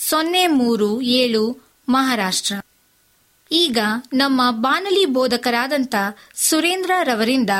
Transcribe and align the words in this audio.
ಸೊನ್ನೆ 0.00 0.46
ಮೂರು 0.46 1.00
ಏಳು 1.00 1.70
ಮಹಾರಾಷ್ಟ್ರ. 1.88 2.54
ಈಗ 3.52 3.78
ನಮ್ಮ 4.12 4.40
ಬಾನಲಿ 4.50 5.06
ಬೋಧಕರಾದಂಥ 5.06 5.94
ಸುರೇಂದ್ರ 6.34 6.90
ರವರಿಂದ 7.02 7.50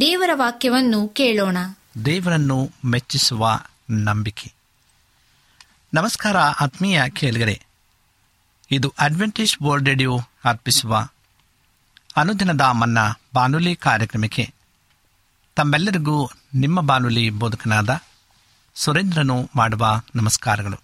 ದೇವರ 0.00 0.30
ವಾಕ್ಯವನ್ನು 0.32 1.08
ಕೇಳೋಣ. 1.08 1.56
ದೇವರನ್ನು 2.04 2.70
ಮೆಚ್ಚಿಸುವ 2.84 3.60
ನಂಬಿಕೆ. 3.90 4.52
ನಮಸ್ಕಾರ 5.94 6.38
ಆತ್ಮೀಯ 6.38 7.02
ಕೇಳಿಗರೆ. 7.08 7.66
ಇದು 8.70 8.94
ಅಡ್ವೆಂಟೇಜ್ 8.98 9.56
ಬೋರ್ಡ್ 9.62 9.88
ರೇಡಿಯೋ 9.88 10.18
ಅರ್ಪಿಸುವ 10.44 11.08
ಅನುದಿನದ 12.16 12.60
ಮನ್ನ 12.60 12.98
ಬಾನುಲಿ 13.34 13.76
ಕಾರ್ಯಕ್ರಮಕ್ಕೆ 13.76 14.54
ತಮ್ಮೆಲ್ಲರಿಗೂ 15.56 16.30
ನಿಮ್ಮ 16.54 16.80
ಬಾನುಲಿ 16.80 17.30
ಬೋಧಕನಾದ 17.30 18.00
ಸುರೇಂದ್ರನು 18.74 19.50
ಮಾಡುವ 19.56 20.00
ನಮಸ್ಕಾರಗಳು. 20.14 20.83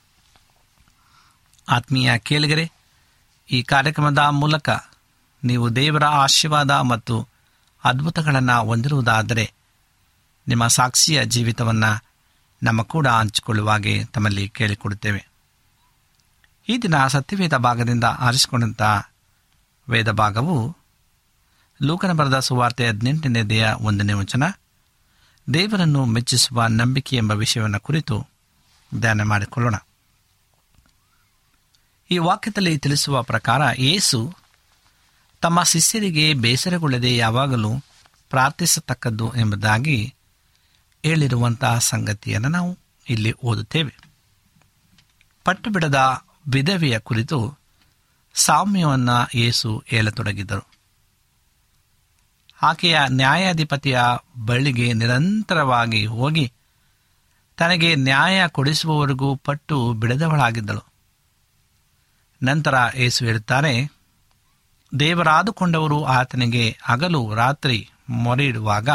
ಆತ್ಮೀಯ 1.67 2.17
ಕೇಳಿಗರೆ, 2.17 2.71
ಈ 3.49 3.63
ಕಾರ್ಯಕ್ರಮದ 3.63 4.17
ಮೂಲಕ 4.17 4.69
ನೀವು 5.43 5.75
ದೇವರ 5.75 6.05
ಆಶೀರ್ವಾದ 6.05 6.71
ಮತ್ತು 6.71 7.27
ಅದ್ಭುತಗಳನ್ನು 7.83 8.65
ಹೊಂದಿರುವುದಾದರೆ 8.65 9.53
ನಿಮ್ಮ 10.47 10.67
ಸಾಕ್ಷಿಯ 10.67 11.25
ಜೀವಿತವನ್ನು 11.25 12.03
ನಮ್ಮ 12.63 12.81
ಕೂಡ 12.81 13.07
ಹಂಚಿಕೊಳ್ಳುವಾಗೆ 13.07 14.05
ತಮ್ಮಲ್ಲಿ 14.05 14.49
ಕೇಳಿಕೊಡುತ್ತೇವೆ. 14.49 15.27
ಈ 16.69 16.77
ದಿನ 16.77 17.07
ಸತ್ಯವೇದ 17.07 17.55
ಭಾಗದಿಂದ 17.55 18.03
ಆರಿಸಿಕೊಂಡಂಥ 18.03 18.81
ವೇದ 19.89 20.11
ಭಾಗವು 20.11 20.77
ಲೂಕನ 21.83 22.11
ಬರೆದ 22.11 22.39
ಸುವಾರ್ತೆ 22.39 22.87
ಹದಿನೆಂಟನೇ 22.87 23.43
ದೇಹ 23.43 23.81
ಒಂದನೇ 23.81 24.13
ವಚನ, 24.13 24.43
ದೇವರನ್ನು 25.53 26.05
ಮೆಚ್ಚಿಸುವ 26.05 26.65
ನಂಬಿಕೆ 26.65 27.15
ಎಂಬ 27.17 27.31
ವಿಷಯವನ್ನು 27.31 27.79
ಕುರಿತು 27.79 28.27
ಧ್ಯಾನ 28.99 29.23
ಮಾಡಿಕೊಳ್ಳೋಣ. 29.23 29.75
ಈ 32.11 32.17
ವಾಕ್ಯದಲ್ಲಿ 32.17 32.77
ತಿಳಿಸುವ 32.77 33.21
ಪ್ರಕಾರ 33.21 33.79
ಏಸು 33.79 34.33
ತಮ್ಮ 35.41 35.63
ಶಿಷ್ಯರಿಗೆ 35.63 36.33
ಬೇಸರಗೊಳ್ಳದೆ 36.33 37.17
ಯಾವಾಗಲೂ 37.17 37.71
ಪ್ರಾರ್ಥಿಸತಕ್ಕದ್ದು 38.29 39.33
ಎಂಬುದಾಗಿ 39.35 40.13
ಹೇಳಿರುವಂತಹ 41.05 41.79
ಸಂಗತಿಯನ್ನು 41.79 42.49
ನಾವು 42.49 42.77
ಇಲ್ಲಿ 43.09 43.31
ಓದುತ್ತೇವೆ. 43.31 43.97
ಪಟ್ಟು 45.43 45.69
ಬಿಡದ 45.69 46.21
ವಿಧವೆಯ 46.47 46.99
ಕುರಿತು 46.99 47.57
ಸಾಮ್ಯವನ್ನು 48.33 49.37
ಏಸು 49.37 49.83
ಹೇಳತೊಡಗಿದ್ದರು 49.87 50.67
ಆಕೆಯ 52.61 52.99
ನ್ಯಾಯಾಧಿಪತಿಯ 53.09 53.99
ಬಳಿಗೆ 54.45 54.93
ನಿರಂತರವಾಗಿ 54.93 56.05
ಹೋಗಿ 56.05 56.53
ತನಗೆ 57.57 57.95
ನ್ಯಾಯ 57.95 58.47
ಕೊಡಿಸುವವರೆಗೂ 58.47 59.35
ಪಟ್ಟು 59.35 59.93
ಬಿಡದವಳಾಗಿದ್ದಳು. 59.93 60.90
ನಂತರ 62.43 62.75
ಏಸು 62.95 63.25
ಹೇಳುತ್ತಾರೆ 63.25 63.91
ದೇವರಾದುಕೊಂಡವರು 64.99 66.03
ಆತನಿಗೆ 66.05 66.77
ಹಗಲು 66.83 67.35
ರಾತ್ರಿ 67.35 67.89
ಮೊರೆಯಿಡುವಾಗ 68.09 68.89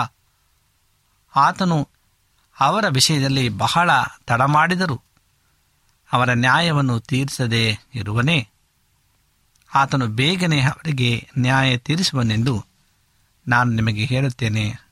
ಆತನು 1.37 1.88
ಅವರ 2.61 2.85
ವಿಷಯದಲ್ಲಿ 2.88 3.49
ಬಹಳ 3.49 3.91
ತಡಮಾಡಿದರು. 4.26 5.03
ಅವರ 6.12 6.33
ನ್ಯಾಯವನ್ನು 6.33 7.00
ತೀರಿಸದೇ 7.00 7.79
ಇರುವನೇ, 7.95 8.49
ಆತನು 9.75 10.07
ಬೇಗನೆ 10.07 10.61
ಅವರಿಗೆ 10.61 11.29
ನ್ಯಾಯ 11.38 11.76
ತೀರಿಸುವನೆಂದು 11.76 12.65
ನಾನು 13.49 13.71
ನಿಮಗೆ 13.71 14.05
ಹೇಳುತ್ತೇನೆ. 14.05 14.87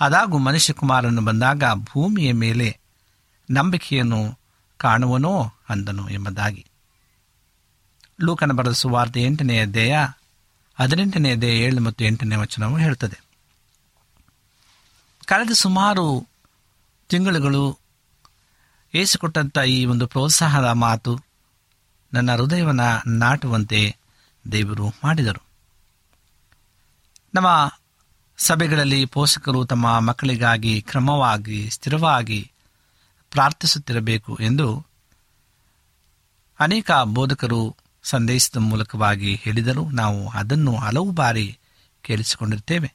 ಅದಾಗೂ 0.00 0.38
ಮನುಷ್ಯಕುಮಾರನು 0.38 1.22
ಬಂದಾಗ 1.22 1.62
ಭೂಮಿಯ 1.74 2.32
ಮೇಲೆ 2.32 2.78
ನಂಬಿಕೆಯನ್ನು 3.50 4.38
ಕಾಣುವನೋ 4.76 5.52
ಅಂದನು 5.68 6.08
ಎಂಬುದಾಗಿ. 6.08 6.67
ಲೂಕನ 8.20 8.52
ಬರೆದ 8.52 8.72
ಸುವಾರ್ತೆ 8.72 9.22
ಎಂಟನೆಯ 9.22 9.62
ಅಧ್ಯಾಯ 9.62 10.08
ಹದಿನೆಂಟನೆಯ 10.80 11.36
ದೇಹ 11.36 11.50
ಏಳು 11.50 11.80
ಮತ್ತು 11.80 12.04
ಎಂಟನೇ 12.04 12.36
ವಚನವು 12.36 12.78
ಹೇಳುತ್ತದೆ 12.78 13.20
ಕಳೆದ 15.26 15.50
ಸುಮಾರು 15.50 16.26
ತಿಂಗಳುಗಳು 17.08 17.78
ಏಸಿಕೊಟ್ಟಂಥ 18.94 19.58
ಈ 19.58 19.84
ಒಂದು 19.84 20.06
ಪ್ರೋತ್ಸಾಹದ 20.06 20.64
ಮಾತು 20.64 21.20
ನನ್ನ 22.12 22.34
ಹೃದಯವನ್ನು 22.34 23.10
ನಾಟುವಂತೆ 23.10 23.96
ದೇವರು 24.52 24.88
ಮಾಡಿದರು. 25.04 25.42
ನಮ್ಮ 27.34 27.78
ಸಭೆಗಳಲ್ಲಿ 28.38 29.04
ಪೋಷಕರು 29.04 29.64
ತಮ್ಮ 29.64 29.98
ಮಕ್ಕಳಿಗಾಗಿ 29.98 30.82
ಕ್ರಮವಾಗಿ, 30.82 31.70
ಸ್ಥಿರವಾಗಿ 31.70 32.52
ಪ್ರಾರ್ಥಿಸುತ್ತಿರಬೇಕು 33.30 34.38
ಎಂದು 34.40 34.86
ಅನೇಕ 36.60 36.90
ಬೋಧಕರು 37.04 37.76
ಸಂದೇಶದ 38.08 38.56
ಮೂಲಕವಾಗಿ 38.56 39.34
ಹೇಳಿದರು 39.34 39.90
ನಾವು 39.90 40.28
ಅದನ್ನು 40.28 40.76
ಹಲವು 40.76 41.10
ಬಾರಿ 41.10 41.58
ಕೇಳಿಸಿಕೊಂಡಿರ್ತೇವೆ. 42.02 42.94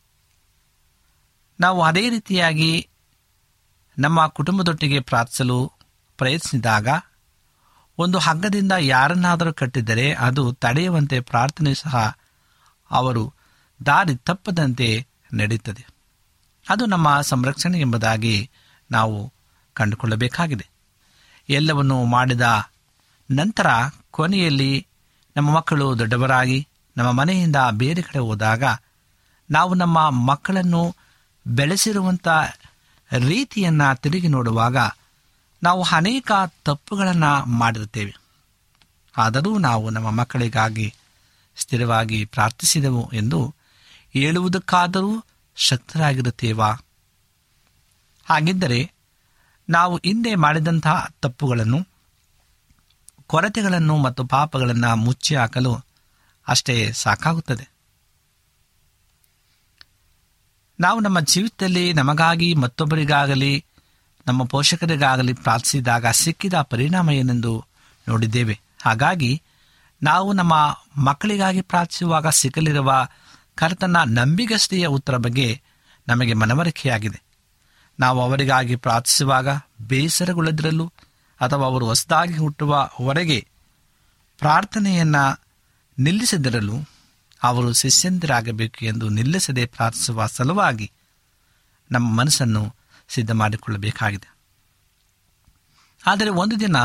ನಾವು 1.60 1.84
ಅದೇ 1.84 2.10
ರೀತಿಯಾಗಿ 2.10 2.89
ನಮ್ಮ 3.98 4.27
ಕುಟುಂಬದೊಟ್ಟಿಗೆ 4.27 5.00
ಪ್ರಾರ್ಥಿಸಲು 5.00 5.72
ಪ್ರಯತ್ನಿಸಿದಾಗ 6.17 6.88
ಒಂದು 7.98 8.20
ಹಗ್ಗದಿಂದ 8.20 8.72
ಯಾರನ್ನಾದರೂ 8.79 9.53
ಕಟ್ಟಿದರೆ 9.53 10.13
ಅದು 10.13 10.53
ತಡೆಯುವಂತೆ 10.53 11.20
ಪ್ರಾರ್ಥನೆ 11.20 11.74
ಸಹ 11.74 12.17
ಅವರು 12.91 13.34
ದಾರಿ 13.86 14.15
ತಪ್ಪದಂತೆ 14.15 15.08
ನಡೆಯುತ್ತದೆ. 15.34 15.86
ಅದು 16.70 16.86
ನಮ್ಮ 16.86 17.22
ಸಂರಕ್ಷಣೆ 17.22 17.79
ಎಂಬುದಾಗಿ 17.79 18.50
ನಾವು 18.91 19.34
ಕಂಡುಕೊಳ್ಳಬೇಕಾಗಿದೆ. 19.74 20.70
ಎಲ್ಲವನ್ನು 21.50 22.03
ಮಾಡಿದ 22.03 22.70
ನಂತರ 23.32 23.67
ಕೊನೆಯಲ್ಲಿ 24.12 24.88
ನಮ್ಮ 25.36 25.56
ಮಕ್ಕಳು 25.56 26.00
ದೊಡ್ಡವರಾಗಿ 26.00 26.68
ನಮ್ಮ 26.98 27.12
ಮನೆಯಿಂದ 27.12 27.56
ಬೇರೆ 27.72 28.02
ಕಡೆ 28.02 28.20
ಹೋದಾಗ 28.20 28.63
ನಾವು 29.50 29.74
ನಮ್ಮ 29.74 30.10
ಮಕ್ಕಳನ್ನು 30.10 30.96
ಬೆಳೆಸಿರುವಂಥ 31.48 32.28
ರೀತಿಯನ್ನು 33.28 34.02
ತಿರುಗಿ 34.02 34.28
ನೋಡುವಾಗ 34.28 34.78
ನಾವು 35.63 35.84
ಅನೇಕ 35.84 36.32
ತಪ್ಪುಗಳನ್ನು 36.66 37.46
ಮಾಡಿರುತ್ತೇವೆ. 37.46 38.16
ಆದರೂ 39.18 39.58
ನಾವು 39.58 39.90
ನಮ್ಮ 39.90 40.10
ಮಕ್ಕಳಿಗಾಗಿ 40.10 40.94
ಸ್ಥಿರವಾಗಿ 41.56 42.25
ಪ್ರಾರ್ಥಿಸಿದೆವು 42.25 43.10
ಎಂದು 43.13 43.56
ಹೇಳುವುದಕ್ಕಾದರೂ 44.13 45.25
ಶಕ್ತರಾಗಿರುತ್ತೇವಾ? 45.56 46.70
ಹಾಗಿದ್ದರೆ 48.25 48.92
ನಾವು 49.70 49.98
ಹಿಂದೆ 49.98 50.36
ಮಾಡಿದಂತಹ 50.36 51.08
ತಪ್ಪುಗಳನ್ನು 51.22 51.93
ಕೊರತೆಗಳನ್ನು 53.34 53.98
ಮತ್ತು 53.98 54.24
ಪಾಪಗಳನ್ನು 54.24 54.96
ಮುಚ್ಚಿ 54.96 55.36
ಹಾಕಲು 55.36 55.78
ಅಷ್ಟೇ 56.48 56.92
ಸಾಕಾಗುತ್ತದೆ. 56.92 57.70
ನಾವು 60.80 61.00
ನಮ್ಮ 61.00 61.20
ಜೀವಿತದಲ್ಲಿ 61.20 61.94
ನಮಗಾಗಿ 61.94 62.54
ಮತ್ತೊಬ್ಬರಿಗಾಗಲಿ, 62.54 63.66
ನಮ್ಮ 64.28 64.46
ಪೋಷಕರಿಗಾಗಲಿ 64.46 65.34
ಪ್ರಾರ್ಥಿಸಿದಾಗ 65.34 66.08
ಸಿಕ್ಕಿದ 66.08 66.54
ಪರಿಣಾಮ 66.54 67.10
ಏನೆಂದು 67.10 67.66
ನೋಡಿದ್ದೇವೆ. 68.10 68.60
ಹಾಗಾಗಿ 68.86 69.42
ನಾವು 70.04 70.34
ನಮ್ಮ 70.34 70.80
ಮಕ್ಕಳಿಗಾಗಿ 70.98 71.62
ಪ್ರಾರ್ಥಿಸುವಾಗ 71.62 72.28
ಸಿಕ್ಕಲಿರುವ 72.28 73.08
ಕರ್ತನ 73.56 73.98
ನಂಬಿಗಸ್ತೆಯ 74.08 74.88
ಉತ್ತರ 74.88 75.18
ಬಗ್ಗೆ 75.18 75.62
ನಮಗೆ 76.08 76.34
ಮನವರಿಕೆಯಾಗಿದೆ. 76.34 77.24
ನಾವು 78.00 78.22
ಅವರಿಗಾಗಿ 78.22 78.75
ಪ್ರಾರ್ಥಿಸುವಾಗ 78.75 79.48
ಬೇಸರಗೊಳ್ಳದಿರಲು 79.82 80.94
ಅಥವಾ 81.44 81.66
ಅವರು 81.66 81.86
ಹೊಸದಾಗಿ 81.86 82.38
ಹುಟ್ಟುವವರೆಗೆ 82.38 83.48
ಪ್ರಾರ್ಥನೆಯನ್ನು 84.40 85.42
ನಿಲ್ಲಿಸದಿರಲು 86.00 86.76
ಅವರು 87.44 87.74
ಶಿಷ್ಯಂತರಾಗಬೇಕು 87.74 88.86
ಎಂದು 88.86 89.10
ನಿಲ್ಲಿಸದೆ 89.10 89.66
ಪ್ರಾರ್ಥಿಸುವ 89.66 90.26
ಸಲುವಾಗಿ 90.26 90.92
ನಮ್ಮ 91.92 92.20
ಮನಸ್ಸನ್ನು 92.20 92.76
ಸಿದ್ಧ 93.10 93.32
ಮಾಡಿಕೊಳ್ಳಬೇಕಾಗಿದೆ. 93.32 94.34
ಆದರೆ 96.08 96.30
ಒಂದು 96.30 96.60
ದಿನ 96.60 96.76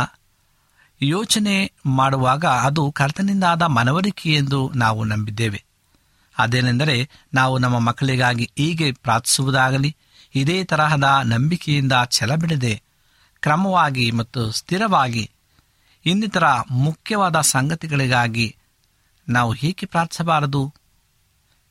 ಯೋಚನೆ 1.03 1.73
ಮಾಡುವಾಗ 1.87 2.45
ಅದು 2.45 2.93
ಕರ್ತನಿಂದಾದ 2.93 3.63
ಮನವರಿಕೆ 3.63 4.35
ಎಂದು 4.35 4.73
ನಾವು 4.75 5.05
ನಂಬಿದ್ದೇವೆ. 5.05 5.65
ಅದೇನೆಂದರೆ 6.39 7.09
ನಾವು 7.35 7.59
ನಮ್ಮ 7.59 7.79
ಮಕ್ಕಳಿಗಾಗಿ 7.79 8.51
ಹೀಗೆ 8.59 8.93
ಪ್ರಾರ್ಥಿಸುವುದಾಗಲಿ, 8.93 9.97
ಇದೇ 10.35 10.65
ತರಹದ 10.65 11.21
ನಂಬಿಕೆಯಿಂದ 11.25 11.93
ಛಲಬಿಡದೆ 12.11 12.83
ಕ್ರಮವಾಗಿ 13.41 14.11
ಮತ್ತು 14.11 14.51
ಸ್ಥಿರವಾಗಿ 14.51 15.31
ಇನ್ನಿತರ 16.07 16.45
ಮುಖ್ಯವಾದ 16.71 17.41
ಸಂಗತಿಗಳಿಗಾಗಿ 17.41 18.57
ನಾವು 19.29 19.53
ಹೇಗೆ 19.53 19.87
ಪ್ರಾರ್ಥಿಸಬಾರದು. 19.87 20.75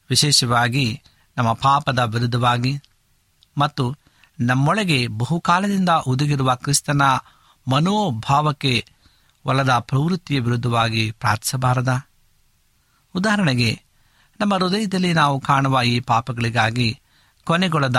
ವಿಶೇಷವಾಗಿ 0.10 1.02
ನಮ್ಮ 1.38 1.54
ಪಾಪದ 1.54 2.00
ವಿರುದ್ಧವಾಗಿ 2.00 2.80
ಮತ್ತು 3.58 3.96
ನಮ್ಮೊಳಗೆ 4.40 5.08
ಬಹುಕಾಲದಿಂದ 5.08 5.90
ಒದಗಿರುವ 5.90 6.56
ಕ್ರಿಸ್ತನ 6.56 7.02
ಮನೋಭಾವಕ್ಕೆ 7.68 8.86
ಒಲದ 9.46 9.70
ಪ್ರವೃತ್ತಿಯ 9.70 10.40
ವಿರುದ್ಧವಾಗಿ 10.40 11.12
ಪ್ರಾರ್ಥಿಸಬಾರದ. 11.12 12.02
ಉದಾಹರಣೆಗೆ, 13.16 13.82
ನಮ್ಮ 14.40 14.56
ಹೃದಯದಲ್ಲಿ 14.56 15.14
ನಾವು 15.14 15.40
ಕಾಣುವ 15.40 15.82
ಈ 15.86 16.00
ಪಾಪಗಳಿಗಾಗಿ 16.00 17.00
ಕೊನೆಗೊಳದ 17.44 17.96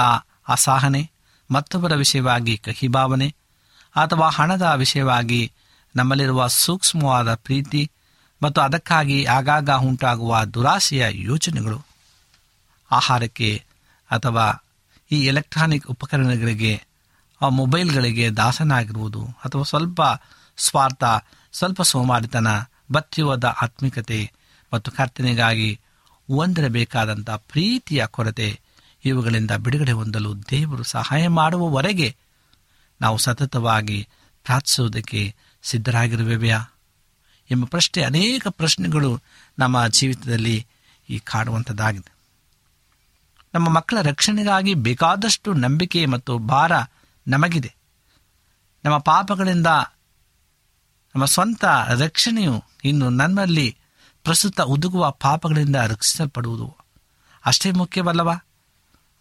ಅಸಹನೆ, 0.48 1.10
ಮತ್ತೊಬ್ಬರ 1.50 1.94
ವಿಷಯವಾಗಿ 1.94 2.58
ಕಹಿಭಾವನೆ 2.58 3.34
ಅಥವಾ 3.98 4.28
ಹಣದ 4.28 4.62
ವಿಷಯವಾಗಿ 4.62 5.52
ನಮ್ಮಲ್ಲಿರುವ 5.96 6.46
ಸೂಕ್ಷ್ಮವಾದ 6.46 7.34
ಪ್ರೀತಿ 7.34 7.90
ಮತ್ತು 8.42 8.60
ಅದಕ್ಕಾಗಿ 8.60 9.24
ಆಗಾಗ 9.24 9.70
ಉಂಟಾಗುವ 9.70 10.44
ದುರಾಸೆಯ 10.44 11.04
ಯೋಚನೆಗಳು. 11.10 11.86
ಆಹಾರಕ್ಕೆ 12.90 13.64
ಅಥವಾ 14.10 14.64
ಈ 15.10 15.24
ಎಲೆಕ್ಟ್ರಾನಿಕ್ 15.24 15.86
ಉಪಕರಣಗಳಿಗೆ, 15.86 16.82
ಆ 17.42 17.48
ಮೊಬೈಲ್ಗಳಿಗೆ 17.48 18.30
ದಾಸನಾಗಿರುವುದು 18.30 19.22
ಅಥವಾ 19.44 19.62
ಸ್ವಲ್ಪ 19.62 20.00
ಸ್ವಾರ್ಥ, 20.58 21.04
ಸ್ವಲ್ಪ 21.52 21.82
ಸೋಮಾರಿತನ 21.82 22.46
ಬತ್ತಿಯುವದ 22.92 23.44
ಆತ್ಮಿಕತೆ 23.44 24.32
ಮತ್ತು 24.72 24.90
ಕರ್ತನೆಗಾಗಿ 24.90 25.80
ಹೊಂದಿರಬೇಕಾದಂಥ 26.28 27.30
ಪ್ರೀತಿಯ 27.30 28.06
ಕೊರತೆ 28.06 28.60
ಇವುಗಳಿಂದ 29.04 29.50
ಬಿಡುಗಡೆ 29.50 29.92
ಹೊಂದಲು 29.92 30.42
ದೇವರು 30.50 30.82
ಸಹಾಯ 30.82 31.28
ಮಾಡುವವರೆಗೆ 31.28 32.16
ನಾವು 33.00 33.18
ಸತತವಾಗಿ 33.18 34.08
ಪ್ರಾರ್ಥಿಸುವುದಕ್ಕೆ 34.44 35.34
ಸಿದ್ಧರಾಗಿರುವೆಯಾ 35.62 36.64
ಎಂಬ 37.50 37.64
ಪ್ರಶ್ನೆ 37.64 38.02
ಅನೇಕ 38.02 38.48
ಪ್ರಶ್ನೆಗಳು 38.48 39.20
ನಮ್ಮ 39.58 39.86
ಜೀವಿತದಲ್ಲಿ 39.86 40.66
ಈ 41.10 41.18
ಕಾಡುವಂಥದ್ದಾಗಿದೆ. 41.18 42.12
ನಮ್ಮ 43.54 43.68
ಮಕ್ಕಳ 43.68 44.00
ರಕ್ಷಣೆಗಾಗಿ 44.02 44.74
ಬೇಕಾದಷ್ಟು 44.74 45.52
ನಂಬಿಕೆ 45.52 46.06
ಮತ್ತು 46.06 46.38
ಭಾರ 46.38 46.72
ನಮಗಿದೆ. 47.28 47.74
ನಮ್ಮ 48.84 48.98
ಪಾಪಗಳಿಂದ 48.98 49.66
ನಮ್ಮ 51.14 51.24
ಸ್ವಂತ 51.24 51.64
ರಕ್ಷಣೆಯು 51.86 52.64
ಇನ್ನು 52.84 53.10
ನನ್ನಲ್ಲಿ 53.10 53.76
ಪ್ರಸ್ತುತ 54.22 54.60
ಉದುಗುವ 54.60 55.10
ಪಾಪಗಳಿಂದ 55.10 55.76
ರಕ್ಷಿಸಲ್ಪಡುವುದು 55.76 56.76
ಅಷ್ಟೇ 57.44 57.70
ಮುಖ್ಯವಲ್ಲವಾ? 57.70 58.34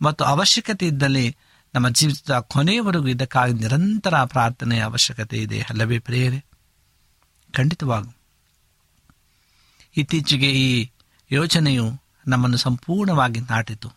ಮತ್ತು 0.02 0.24
ಅವಶ್ಯಕತೆ 0.24 0.88
ಇದ್ದಲ್ಲಿ 0.88 1.38
ನಮ್ಮ 1.76 1.90
ಜೀವಿತದ 1.90 2.40
ಕೊನೆಯವರೆಗೂ 2.40 3.08
ಇದಕ್ಕಾಗಿ 3.08 3.54
ನಿರಂತರ 3.54 4.24
ಪ್ರಾರ್ಥನೆಯ 4.24 4.82
ಅವಶ್ಯಕತೆ 4.82 5.38
ಇದೆ. 5.38 5.62
ಅಲ್ಲವೇ 5.62 6.00
ಪ್ರೇರೆ 6.00 6.46
ಖಂಡಿತವಾಗೂ 7.54 8.10
ಇತ್ತೀಚೆಗೆ 9.98 10.52
ಈ 10.52 10.90
ಯೋಚನೆಯು 11.32 12.02
ನಮ್ಮನ್ನು 12.28 12.58
ಸಂಪೂರ್ಣವಾಗಿ 12.58 13.40
ನಾಟಿತು. 13.40 13.94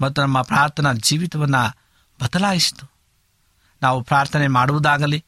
ಮತ್ತು 0.00 0.22
ನಮ್ಮ 0.22 0.42
ಪ್ರಾರ್ಥನಾ 0.42 0.92
ಜೀವಿತವನ್ನು 0.92 1.78
ಬದಲಾಯಿಸಿತು. 2.22 2.90
ನಾವು 3.82 4.02
ಪ್ರಾರ್ಥನೆ 4.02 4.48
ಮಾಡುವುದಾಗಲಿ 4.48 5.24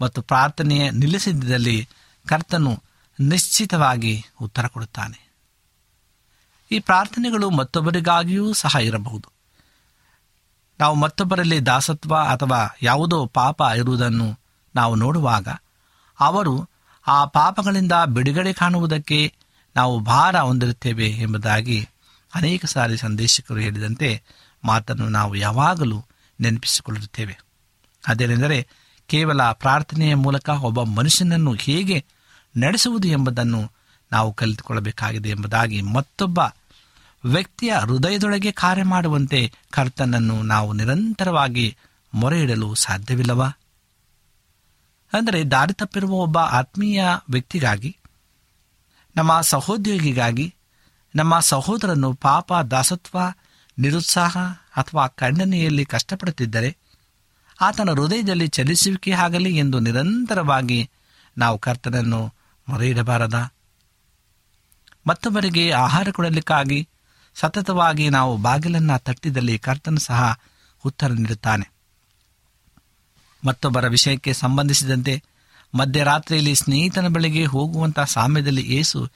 ಮತ್ತು 0.00 0.22
ಪ್ರಾರ್ಥನೆಯ 0.22 0.90
ನಿಲ್ಲಿಸಿದ್ದಲ್ಲಿ 0.90 1.88
ಕರ್ತನು 2.28 2.82
ನಿಶ್ಚಿತವಾಗಿ 3.20 4.24
ಉತ್ತರ 4.40 4.66
ಕೊಡುತ್ತಾನೆ. 4.66 5.32
ಈ 6.72 6.78
ಪ್ರಾರ್ಥನೆಗಳು 6.78 7.50
ಮತ್ತೊಬ್ಬರಿಗಾಗಿಯೂ 7.50 8.52
ಸಹ 8.52 8.76
ಇರಬಹುದು. 8.80 9.33
ನಾವು 10.80 10.94
ಮತ್ತೊಬ್ಬರಲ್ಲಿ 10.94 11.66
ದಾಸತ್ವ 11.66 12.16
ಅಥವಾ 12.16 12.76
ಯಾವುದೋ 12.82 13.26
ಪಾಪ 13.26 13.62
ಇರುವುದನ್ನು 13.76 14.38
ನಾವು 14.74 14.94
ನೋಡುವಾಗ 14.94 15.48
ಅವರು 16.20 16.70
ಆ 17.06 17.24
ಪಾಪಗಳಿಂದ 17.24 17.92
ಬಿಡುಗಡೆ 18.06 18.52
ಕಾಣುವುದಕ್ಕೆ 18.52 19.34
ನಾವು 19.76 20.00
ಭಾರ 20.00 20.36
ಹೊಂದಿರುತ್ತೇವೆ 20.36 21.08
ಎಂಬುದಾಗಿ 21.08 21.88
ಅನೇಕ 22.34 22.64
ಸಾರಿ 22.64 22.96
ಸಂದೇಶಕರು 22.96 23.58
ಹೇಳಿದಂತೆ 23.58 24.22
ಮಾತನ್ನು 24.64 25.08
ನಾವು 25.08 25.34
ಯಾವಾಗಲೂ 25.34 26.04
ನೆನಪಿಸಿಕೊಳ್ಳುತ್ತೇವೆ. 26.40 27.38
ಅದೇನೆಂದರೆ 28.08 28.68
ಕೇವಲ 29.06 29.42
ಪ್ರಾರ್ಥನೆಯ 29.52 30.14
ಮೂಲಕ 30.14 30.48
ಒಬ್ಬ 30.48 30.82
ಮನುಷ್ಯನನ್ನು 30.82 31.52
ಹೇಗೆ 31.52 32.04
ನಡೆಸುವುದು 32.56 33.08
ಎಂಬುದನ್ನು 33.08 33.72
ನಾವು 34.12 34.32
ಕಲಿತುಕೊಳ್ಳಬೇಕಾಗಿದೆ 34.32 35.28
ಎಂಬುದಾಗಿ 35.28 35.82
ಮತ್ತೊಬ್ಬ 35.82 36.40
ವ್ಯಕ್ತಿಯ 37.24 37.74
ಹೃದಯದೊಳಗೆ 37.74 38.52
ಕಾರ್ಯ 38.52 38.82
ಮಾಡುವಂತೆ 38.82 39.52
ಕರ್ತನನ್ನು 39.70 40.42
ನಾವು 40.42 40.72
ನಿರಂತರವಾಗಿ 40.72 41.76
ಮೊರೆ 42.14 42.42
ಇಡಲು 42.42 42.74
ಸಾಧ್ಯವಿಲ್ಲವಾ? 42.74 43.48
ಅಂದರೆ 45.12 45.44
ದಾರಿ 45.44 45.72
ತಪ್ಪಿರುವ 45.72 46.10
ಒಬ್ಬ 46.10 46.38
ಆತ್ಮೀಯ 46.38 47.04
ವ್ಯಕ್ತಿಗಾಗಿ, 47.30 47.96
ನಮ್ಮ 49.16 49.40
ಸಹೋದ್ಯೋಗಿಗಾಗಿ, 49.40 50.54
ನಮ್ಮ 51.16 51.40
ಸಹೋದರನು 51.40 52.14
ಪಾಪ, 52.14 52.52
ದಾಸತ್ವ, 52.54 53.18
ನಿರುತ್ಸಾಹ 53.78 54.38
ಅಥವಾ 54.76 55.06
ಖಂಡನೆಯಲ್ಲಿ 55.06 55.84
ಕಷ್ಟಪಡುತ್ತಿದ್ದರೆ, 55.84 56.76
ಆತನ 57.60 57.90
ಹೃದಯದಲ್ಲಿ 57.90 58.48
ಚಲಿಸುವಿಕೆ 58.48 59.10
ಆಗಲಿ 59.10 59.56
ಎಂದು 59.56 59.78
ನಿರಂತರವಾಗಿ 59.78 60.90
ನಾವು 61.38 61.58
ಕರ್ತನನ್ನು 61.58 62.34
ಮೊರೆ 62.68 62.88
ಇಡಬಾರದ 62.88 63.52
ಮತ್ತೊಬ್ಬರಿಗೆ 65.06 65.70
ಆಹಾರ 65.70 66.08
ಕೊಡಲಿಕ್ಕಾಗಿ 66.10 66.88
ಸತತವಾಗಿ 67.34 68.10
ನಾವು 68.10 68.36
ಬಾಗಿಲನ್ನು 68.36 69.04
ತಟ್ಟಿದಲ್ಲಿ 69.04 69.58
ಕರ್ತನು 69.58 70.00
ಸಹ 70.00 70.38
ಉತ್ತರ 70.84 71.06
ನೀಡುತ್ತಾನೆ. 71.06 71.72
ಮತ್ತೊಬ್ಬರ 73.46 73.88
ವಿಷಯಕ್ಕೆ 73.88 74.32
ಸಂಬಂಧಿಸಿದಂತೆ 74.32 75.22
ಮಧ್ಯರಾತ್ರಿಯಲ್ಲಿ 75.74 76.54
ಸ್ನೇಹಿತನ 76.54 77.08
ಬಳಿಗೆ 77.08 77.44
ಹೋಗುವಂತಹ 77.44 78.04
ಸಾಮ್ಯದಲ್ಲಿ 78.04 78.62
ಏಸು 78.62 79.10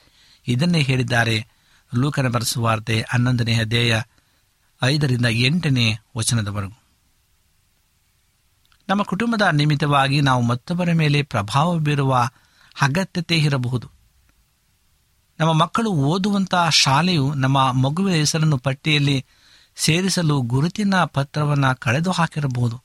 ಇದನ್ನೇ 0.47 0.81
ಹೇಳಿದ್ದಾರೆ. 0.81 1.47
ಲೂಕನ 1.95 2.27
ಬರೆಸುವಾರ್ತೆ 2.27 3.05
ಹನ್ನೊಂದನೇ 3.09 3.59
ಅಧ್ಯಾಯ 3.59 4.01
ಐದರಿಂದ 4.83 5.25
ಎಂಟನೇ 5.25 5.97
ವಚನದವರೆಗೂ. 6.17 6.73
ನಮ್ಮ 8.89 9.03
ಕುಟುಂಬದ 9.03 9.41
ನಿಮಿತ್ತವಾಗಿ 9.51 10.21
ನಾವು 10.21 10.41
ಮತ್ತೊಬ್ಬರ 10.41 10.89
ಮೇಲೆ 10.93 11.21
ಪ್ರಭಾವ 11.21 11.77
ಬೀರುವ 11.77 12.29
ಅಗತ್ಯತೆ 12.81 13.37
ಇರಬಹುದು. 13.37 13.98
ನಮ್ಮ 15.39 15.53
ಮಕ್ಕಳು 15.53 15.91
ಓದುವಂತಹ 15.91 16.69
ಶಾಲೆಯು 16.69 17.33
ನಮ್ಮ 17.33 17.71
ಮಗುವಿನ 17.71 18.15
ಹೆಸರನ್ನು 18.15 18.57
ಪಟ್ಟಿಯಲ್ಲಿ 18.57 19.25
ಸೇರಿಸಲು 19.75 20.41
ಗುರುತಿನ 20.41 20.93
ಪತ್ರವನ್ನು 21.05 21.79
ಕಳೆದು 21.79 22.11
ಹಾಕಿರಬಹುದು. 22.11 22.83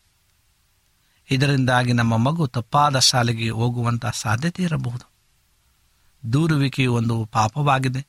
ಇದರಿಂದಾಗಿ 1.31 1.93
ನಮ್ಮ 1.93 2.17
ಮಗು 2.17 2.47
ತಪ್ಪಾದ 2.47 2.99
ಶಾಲೆಗೆ 2.99 3.51
ಹೋಗುವಂತಹ 3.51 4.11
ಸಾಧ್ಯತೆ 4.11 4.63
ಇರಬಹುದು. 4.63 5.11
ದೂರುವಿಕೆಯು 6.33 6.95
ಒಂದು 6.95 7.29
ಪಾಪವಾಗಿದೆ 7.33 8.07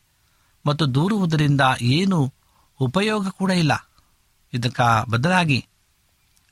ಮತ್ತು 0.65 0.95
ದೂರುವುದರಿಂದ 0.95 1.61
ಏನು 1.81 2.33
ಉಪಯೋಗ 2.79 3.29
ಕೂಡ 3.29 3.51
ಇಲ್ಲ. 3.51 3.89
ಇದಕ್ಕ 4.53 4.81
ಬದಲಾಗಿ 5.09 5.65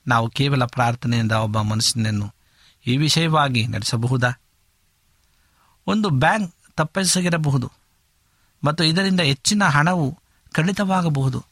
ನಾವು 0.06 0.30
ಕೇವಲ 0.30 0.64
ಪ್ರಾರ್ಥನೆಯಿಂದ 0.64 1.32
ಒಬ್ಬ 1.32 1.60
ಮನುಷ್ಯನನ್ನು 1.60 2.34
ಈ 2.86 2.96
ವಿಷಯವಾಗಿ 2.96 3.66
ನಡೆಸಬಹುದಾ? 3.66 4.40
ಒಂದು 5.86 6.10
ಬ್ಯಾಂಕ್ 6.10 6.54
ತಪ್ಪಿಸಗಿರಬಹುದು 6.76 7.83
ಮತ್ತು 8.64 8.84
ಇದರಿಂದ 8.84 9.20
ಹೆಚ್ಚಿನ 9.20 9.64
ಹಣವು 9.64 10.18
ಕಡಿತವಾಗಬಹುದು. 10.52 11.44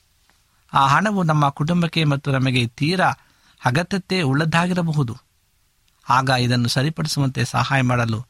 ಆ 0.73 0.87
ಹಣವು 0.87 1.23
ನಮ್ಮ 1.23 1.49
ಕುಟುಂಬಕ್ಕೆ 1.49 2.04
ಮತ್ತು 2.04 2.31
ನಮಗೆ 2.31 2.66
ತೀರಾ 2.66 3.12
ಅಗತ್ಯತೆ 3.64 4.23
ಉಳ್ಳದ್ದಾಗಿರಬಹುದು. 4.23 5.19
ಆಗ 6.09 6.28
ಇದನ್ನು 6.28 6.69
ಸರಿಪಡಿಸುವಂತೆ 6.69 7.45
ಸಹಾಯ 7.45 7.83
ಮಾಡಲು 7.83 8.26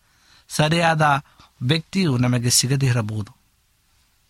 ಸರಿಯಾದ 0.48 1.24
ವ್ಯಕ್ತಿಯು 1.62 2.18
ನಮಗೆ 2.18 2.50
ಸಿಗದೇ 2.50 2.86
ಇರಬಹುದು 2.86 3.36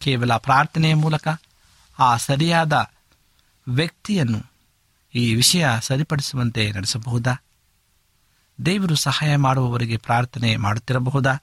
ಕೇವಲ 0.01 0.37
ಪ್ರಾರ್ಥನೆಯ 0.37 0.95
ಮೂಲಕ 0.95 1.29
ಆ 1.99 2.17
ಸರಿಯಾದ 2.17 2.91
ವ್ಯಕ್ತಿಯನ್ನು 3.69 4.53
ಈ 5.15 5.35
ವಿಷಯ 5.35 5.67
ಸರಿಪಡಿಸುವಂತೆ 5.81 6.73
ನಡೆಸಬಹುದಾ? 6.73 7.43
ದೇವರು 8.67 8.95
ಸಹಾಯ 8.95 9.37
ಮಾಡುವವರಿಗೆ 9.37 9.97
ಪ್ರಾರ್ಥನೆ 9.97 10.57
ಮಾಡುತ್ತಿರಬಹುದಾ? 10.57 11.43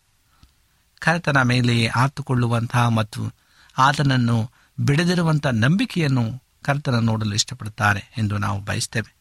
ಕರ್ತನ 1.00 1.42
ಮೇಲೆ 1.42 1.88
ಆತುಕೊಳ್ಳುವಂತಹ 1.88 2.88
ಮತ್ತು 2.88 3.34
ಆತನನ್ನು 3.78 4.52
ಬಿಡದಿರುವಂಥ 4.80 5.48
ನಂಬಿಕೆಯನ್ನು 5.48 6.44
ಕರ್ತನ 6.62 7.00
ನೋಡಲು 7.00 7.34
ಇಷ್ಟಪಡುತ್ತಾರೆ 7.34 8.12
ಎಂದು 8.18 8.38
ನಾವು 8.38 8.62
ಬಯಸ್ತೇವೆ. 8.62 9.16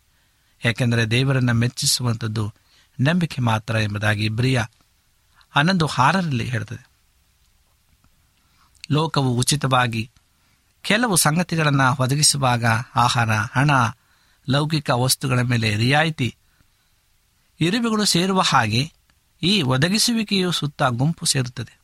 ಯಾಕೆಂದರೆ 0.64 1.04
ದೇವರನ್ನು 1.04 1.54
ಮೆಚ್ಚಿಸುವಂಥದ್ದು 1.54 2.54
ನಂಬಿಕೆ 3.00 3.40
ಮಾತ್ರ 3.40 3.74
ಎಂಬುದಾಗಿ 3.74 4.28
ಬ್ರಿಯ 4.28 4.62
ಹನ್ನೊಂದು 5.50 5.86
ಹಾರರಲ್ಲಿ 5.86 6.44
ಹೇಳ್ತದೆ 6.44 6.88
ಲೋಕವು 8.90 9.34
ಉಚಿತವಾಗಿ 9.34 10.10
ಕೆಲವು 10.82 11.16
ಸಂಗತಿಗಳನ್ನು 11.16 12.02
ಒದಗಿಸುವಾಗ 12.02 12.64
ಆಹಾರ, 12.96 13.30
ಹಣ, 13.32 13.70
ಲೌಕಿಕ 14.48 14.90
ವಸ್ತುಗಳ 14.90 15.40
ಮೇಲೆ 15.40 15.76
ರಿಯಾಯಿತಿ, 15.76 16.36
ಇರುವೆಗಳು 17.60 18.04
ಸೇರುವ 18.04 18.40
ಹಾಗೆ 18.40 18.92
ಈ 19.42 19.62
ಒದಗಿಸುವಿಕೆಯು 19.62 20.52
ಸುತ್ತ 20.52 20.82
ಗುಂಪು 20.82 21.26
ಸೇರುತ್ತದೆ. 21.26 21.78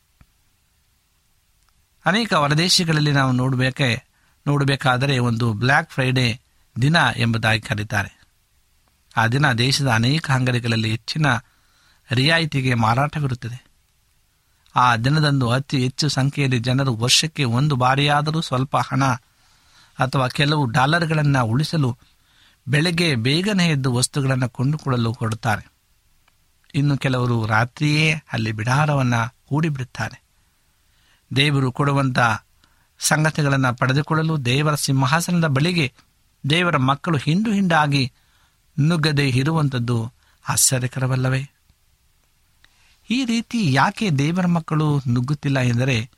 ಅನೇಕ 2.04 2.34
ಹೊರದೇಶಗಳಲ್ಲಿ 2.34 3.12
ನಾವು 3.12 3.32
ನೋಡಬೇಕೆ, 3.32 4.02
ನೋಡಬೇಕಾದರೆ 4.46 5.18
ಒಂದು 5.18 5.52
ಬ್ಲ್ಯಾಕ್ 5.52 5.90
ಫ್ರೈಡೇ 5.90 6.40
ದಿನ 6.82 6.96
ಎಂಬುದಾಗಿ 7.16 7.60
ಕರೀತಾರೆ. 7.60 8.24
ಆ 9.16 9.26
ದಿನ 9.26 9.52
ದೇಶದ 9.52 9.88
ಅನೇಕ 9.88 10.30
ಅಂಗಡಿಗಳಲ್ಲಿ 10.30 10.90
ಹೆಚ್ಚಿನ 10.90 11.26
ರಿಯಾಯಿತಿಗೆ 12.10 12.74
ಮಾರಾಟವಿರುತ್ತದೆ. 12.74 13.64
ಆ 14.76 14.96
ದಿನದಂದು 14.96 15.50
ಅತಿ 15.50 15.82
ಹೆಚ್ಚು 15.82 16.08
ಸಂಖ್ಯೆಯಲ್ಲಿ 16.08 16.58
ಜನರು 16.58 16.94
ವರ್ಷಕ್ಕೆ 16.94 17.44
ಒಂದು 17.44 17.76
ಬಾರಿಯಾದರೂ 17.76 18.40
ಸ್ವಲ್ಪ 18.40 18.76
ಹಣ 18.76 19.04
ಅಥವಾ 19.98 20.28
ಕೆಲವು 20.28 20.66
ಡಾಲರ್ಗಳನ್ನು 20.66 21.44
ಉಳಿಸಲು 21.44 21.98
ಬೆಳಗ್ಗೆ 22.68 23.14
ಬೇಗನೆ 23.14 23.68
ಎದ್ದು 23.68 23.92
ವಸ್ತುಗಳನ್ನು 23.92 24.48
ಕೊಂಡುಕೊಳ್ಳಲು 24.48 25.12
ಹೊರಡುತ್ತಾರೆ. 25.12 25.73
ಇನ್ನು 26.74 26.98
ಕೆಲವರು 26.98 27.46
ರಾತ್ರಿಯೇ 27.46 28.14
ಅಲ್ಲಿ 28.32 28.52
ಬಿಡಾರವನ್ನು 28.52 29.34
ಹೂಡಿಬಿಡುತ್ತಾರೆ. 29.50 30.24
ದೇವರು 31.36 31.72
ಕೊಡುವಂಥ 31.72 32.18
ಸಂಗತಿಗಳನ್ನು 32.98 33.74
ಪಡೆದುಕೊಳ್ಳಲು 33.74 34.44
ದೇವರ 34.44 34.74
ಸಿಂಹಾಸನದ 34.74 35.46
ಬಳಿಗೆ 35.46 35.92
ದೇವರ 36.50 36.76
ಮಕ್ಕಳು 36.76 37.18
ಹಿಂಡು 37.18 37.52
ಹಿಂಡಾಗಿ 37.52 38.12
ನುಗ್ಗದೆ 38.80 39.28
ಇರುವಂಥದ್ದು 39.28 40.12
ಆಶ್ಚರ್ಯಕರವಲ್ಲವೇ? 40.48 41.50
ಈ 43.10 43.24
ರೀತಿ 43.24 43.72
ಯಾಕೆ 43.72 44.10
ದೇವರ 44.10 44.46
ಮಕ್ಕಳು 44.46 44.98
ನುಗ್ಗುತ್ತಿಲ್ಲ 44.98 45.58
ಎಂದರೆ 45.58 46.10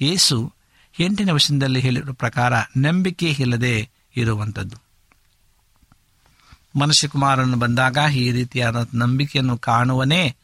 ಯೇಸು 0.00 0.52
ಎಂಟನೇ 1.00 1.32
ವಶದಲ್ಲಿ 1.32 1.80
ಹೇಳಿರುವ 1.80 2.12
ಪ್ರಕಾರ 2.12 2.52
ನಂಬಿಕೆ 2.76 3.30
ಇಲ್ಲದೆ 3.30 3.90
ಇರುವಂಥದ್ದು. 4.16 4.85
ಮನುಷ್ಯಕುಮಾರನು 6.76 7.56
ಬಂದಾಗ 7.56 7.98
ಈ 8.14 8.30
ರೀತಿಯಾದ 8.30 8.88
ನಂಬಿಕೆಯನ್ನು 8.94 9.58
ಕಾಣುವನೇ 9.58 10.36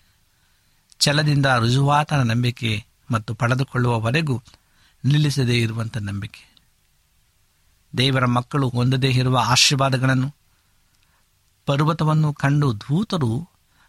ಛಲದಿಂದ 1.00 1.46
ರುಜುವಾತನ 1.46 2.22
ನಂಬಿಕೆ 2.22 2.84
ಮತ್ತು 3.10 3.34
ಪಡೆದುಕೊಳ್ಳುವವರೆಗೂ 3.34 4.42
ನಿಲ್ಲಿಸದೇ 5.04 5.58
ಇರುವಂಥ 5.58 5.96
ನಂಬಿಕೆ. 5.96 6.54
ದೇವರ 7.96 8.26
ಮಕ್ಕಳು 8.26 8.68
ಹೊಂದದೇ 8.68 9.08
ಇರುವ 9.08 9.38
ಆಶೀರ್ವಾದಗಳನ್ನು, 9.38 10.34
ಪರ್ವತವನ್ನು 11.66 12.32
ಕಂಡು 12.32 12.80
ದೂತರು 12.80 13.48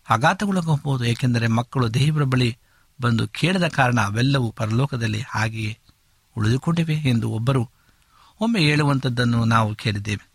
ಆಘಾತಗೊಳಗಬಹುದು 0.09 1.05
ಏಕೆಂದರೆ 1.05 1.47
ಮಕ್ಕಳು 1.47 1.93
ದೇವರ 1.93 2.23
ಬಳಿ 2.23 2.57
ಬಂದು 3.01 3.27
ಕೇಳದ 3.27 3.67
ಕಾರಣ 3.67 3.99
ಅವೆಲ್ಲವೂ 4.01 4.51
ಪರಲೋಕದಲ್ಲಿ 4.51 5.23
ಹಾಗೆಯೇ 5.29 5.77
ಉಳಿದುಕೊಂಡಿವೆ 6.37 6.95
ಎಂದು 6.95 7.29
ಒಬ್ಬರು 7.29 7.69
ಒಮ್ಮೆ 8.41 8.59
ಹೇಳುವಂಥದ್ದನ್ನು 8.59 9.45
ನಾವು 9.45 9.75
ಕೇಳಿದ್ದೇವೆ. 9.75 10.29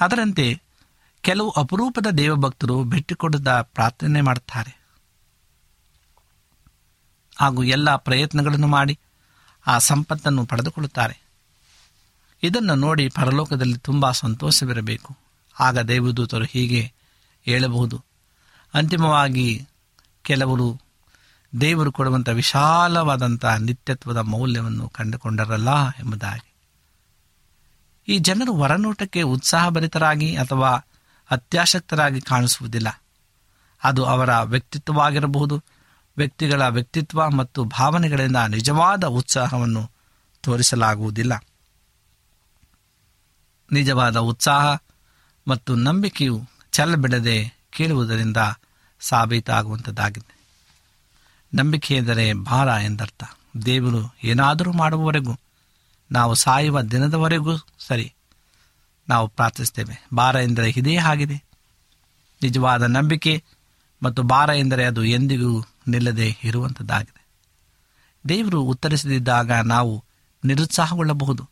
ಅದರಂತೆ 0.00 0.62
ಕೆಲವು 1.22 1.50
ಅಪರೂಪದ 1.50 2.06
ದೇವಭಕ್ತರು 2.06 2.84
ಭೇಟಿಕೊಡದ 2.84 3.60
ಪ್ರಾರ್ಥನೆ 3.62 4.20
ಮಾಡುತ್ತಾರೆ. 4.20 4.80
ಹಾಗೂ 7.36 7.62
ಎಲ್ಲ 7.62 7.96
ಪ್ರಯತ್ನಗಳನ್ನು 7.96 8.66
ಮಾಡಿ 8.66 8.98
ಆ 9.66 9.78
ಸಂಪತ್ತನ್ನು 9.78 10.46
ಪಡೆದುಕೊಳ್ಳುತ್ತಾರೆ. 10.46 11.22
ಇದನ್ನು 12.42 12.74
ನೋಡಿ 12.74 13.08
ಪರಲೋಕದಲ್ಲಿ 13.08 13.78
ತುಂಬ 13.78 14.10
ಸಂತೋಷವಿರಬೇಕು. 14.10 15.16
ಆಗ 15.60 15.78
ದೇವದೂತರು 15.78 16.44
ಹೀಗೆ 16.44 16.92
ಹೇಳಬಹುದು. 17.44 18.04
ಅಂತಿಮವಾಗಿ 18.74 19.68
ಕೆಲವರು 20.22 20.80
ದೇವರು 21.60 21.92
ಕೊಡುವಂಥ 21.92 22.28
ವಿಶಾಲವಾದಂಥ 22.28 23.44
ನಿತ್ಯತ್ವದ 23.44 24.16
ಮೌಲ್ಯವನ್ನು 24.16 24.88
ಕಂಡುಕೊಂಡರಲ್ಲ 24.88 25.88
ಎಂಬುದಾಗಿ. 25.88 26.54
ಈ 28.08 28.18
ಜನರು 28.18 28.52
ಹೊರನೋಟಕ್ಕೆ 28.52 29.22
ಉತ್ಸಾಹಭರಿತರಾಗಿ 29.22 30.36
ಅಥವಾ 30.36 30.80
ಅತ್ಯಾಸಕ್ತರಾಗಿ 31.30 32.20
ಕಾಣಿಸುವುದಿಲ್ಲ. 32.20 33.02
ಅದು 33.84 34.04
ಅವರ 34.04 34.40
ವ್ಯಕ್ತಿತ್ವವಾಗಿರಬಹುದು, 34.40 35.64
ವ್ಯಕ್ತಿಗಳ 36.16 36.68
ವ್ಯಕ್ತಿತ್ವ 36.68 37.30
ಮತ್ತು 37.30 37.64
ಭಾವನೆಗಳಿಂದ 37.64 38.36
ನಿಜವಾದ 38.36 39.04
ಉತ್ಸಾಹವನ್ನು 39.04 39.90
ತೋರಿಸಲಾಗುವುದಿಲ್ಲ. 40.42 41.44
ನಿಜವಾದ 43.72 44.16
ಉತ್ಸಾಹ 44.16 44.76
ಮತ್ತು 45.48 45.74
ನಂಬಿಕೆಯು 45.74 46.46
ಚೆಲ್ಲಬಿಡದೆ 46.72 47.60
ಕೇಳುವುದರಿಂದ 47.70 48.36
ಸಾಬೀತಾಗುವಂಥದ್ದಾಗಿದೆ 49.00 50.40
ನಂಬಿಕೆ 51.54 51.96
ಎಂದರೆ 51.96 52.32
ಭಾರ 52.32 52.66
ಎಂದರ್ಥ. 52.66 53.24
ದೇವರು 53.66 54.14
ಏನಾದರೂ 54.24 54.72
ಮಾಡುವವರೆಗೂ, 54.72 55.38
ನಾವು 56.12 56.34
ಸಾಯುವ 56.34 56.82
ದಿನದವರೆಗೂ 56.82 57.50
ಸರಿ. 57.78 58.14
ನಾವು 59.10 59.28
ಪ್ರಾರ್ಥಿಸ್ತೇವೆ 59.28 60.06
ಭಾರ 60.14 60.36
ಎಂದರೆ 60.36 60.70
ಇದೇ 60.70 60.96
ಆಗಿದೆ 60.96 61.44
ನಿಜವಾದ 62.42 62.82
ನಂಬಿಕೆ 62.82 63.44
ಮತ್ತು 64.02 64.22
ಭಾರ 64.22 64.50
ಎಂದರೆ 64.50 64.84
ಅದು 64.84 65.04
ಎಂದಿಗೂ 65.04 65.64
ನಿಲ್ಲದೆ 65.88 66.36
ಇರುವಂಥದ್ದಾಗಿದೆ 66.44 67.20
ದೇವರು 68.28 68.62
ಉತ್ತರಿಸದಿದ್ದಾಗ 68.62 69.52
ನಾವು 69.52 70.04
ನಿರುತ್ಸಾಹಗೊಳ್ಳಬಹುದು. 70.44 71.48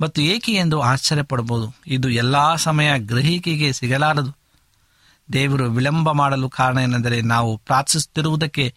ಮತ್ತು 0.00 0.22
ಏಕೆ 0.22 0.52
ಎಂದು 0.52 0.80
ಆಶ್ಚರ್ಯಪಡಬಹುದು. 0.80 1.74
ಇದು 1.86 2.10
ಎಲ್ಲ 2.10 2.56
ಸಮಯ 2.56 2.98
ಗ್ರಹಿಕೆಗೆ 2.98 3.72
ಸಿಗಲಾರದು. 3.72 4.36
ದೇವರು 5.32 5.70
ವಿಳಂಬ 5.70 6.10
ಮಾಡಲು 6.10 6.50
ಕಾರಣ 6.50 6.78
ಏನೆಂದರೆ 6.78 7.20
ನಾವು 7.20 7.56
ಪ್ರಾರ್ಥಿಸುತ್ತಿರುವುದಕ್ಕೆ 7.58 8.74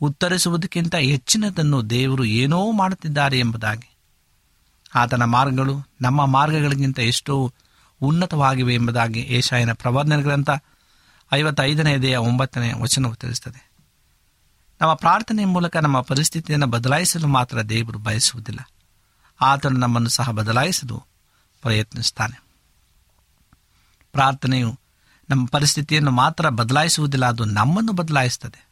ಉತ್ತರಿಸುವುದಕ್ಕಿಂತ 0.00 0.94
ಹೆಚ್ಚಿನದನ್ನು 0.94 1.90
ದೇವರು 1.90 2.24
ಏನೋ 2.24 2.72
ಮಾಡುತ್ತಿದ್ದಾರೆ 2.72 3.38
ಎಂಬುದಾಗಿ. 3.38 3.87
ಆತನ 4.94 5.24
ಮಾರ್ಗಗಳು 5.24 5.86
ನಮ್ಮ 6.00 6.26
ಮಾರ್ಗಗಳಿಗಿಂತ 6.26 6.98
ಎಷ್ಟೋ 6.98 7.52
ಉನ್ನತವಾಗಿವೆ 8.02 8.74
ಎಂಬುದಾಗಿ 8.74 9.20
ಏಷಾಯನ 9.20 9.72
ಪ್ರವರ್ಧನ 9.72 10.20
ಗ್ರಂಥ 10.20 10.50
ಐವತ್ತೈದನೆಯದೆಯ 11.32 12.16
ಒಂಬತ್ತನೇ 12.16 12.72
ವಚನವು 12.72 13.14
ತಿಳಿಸುತ್ತದೆ. 13.14 13.70
ನಮ್ಮ 14.80 14.94
ಪ್ರಾರ್ಥನೆ 14.94 15.44
ಮೂಲಕ 15.44 15.76
ನಮ್ಮ 15.76 16.00
ಪರಿಸ್ಥಿತಿಯನ್ನು 16.00 16.66
ಬದಲಾಯಿಸಲು 16.66 17.26
ಮಾತ್ರ 17.26 17.62
ದೇವರು 17.62 17.98
ಬಯಸುವುದಿಲ್ಲ. 17.98 18.70
ಆತನು 19.40 19.78
ನಮ್ಮನ್ನು 19.78 20.08
ಸಹ 20.08 20.30
ಬದಲಾಯಿಸಲು 20.30 21.02
ಪ್ರಯತ್ನಿಸುತ್ತಾನೆ. 21.62 22.42
ಪ್ರಾರ್ಥನೆಯು 24.12 24.78
ನಮ್ಮ 25.30 25.46
ಪರಿಸ್ಥಿತಿಯನ್ನು 25.46 26.10
ಮಾತ್ರ 26.10 26.48
ಬದಲಾಯಿಸುವುದಿಲ್ಲ, 26.48 27.26
ಅದು 27.26 27.44
ನಮ್ಮನ್ನು 27.44 27.92
ಬದಲಾಯಿಸುತ್ತದೆ. 27.92 28.68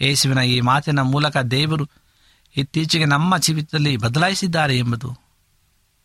ಯೇಸುವಿನ 0.00 0.38
ಈ 0.38 0.60
ಮಾತಿನ 0.60 1.00
ಮೂಲಕ 1.00 1.36
ದೇವರು 1.36 1.88
ಇತ್ತೀಚೆಗೆ 2.56 3.04
ನಮ್ಮ 3.04 3.38
ಜೀವಿತದಲ್ಲಿ 3.38 3.96
ಬದಲಾಯಿಸಿದ್ದಾರೆ 3.96 4.78
ಎಂಬುದು 4.78 5.18